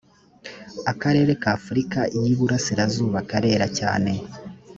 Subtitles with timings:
[0.91, 4.11] akarere k ‘afurika y ‘iburasirazuba karera cyane.